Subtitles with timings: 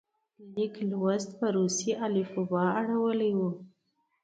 [0.53, 3.51] لیک لوست په روسي الفبا اړولی وو.